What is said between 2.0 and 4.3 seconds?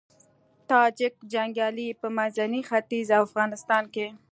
په منځني ختيځ او افغانستان کې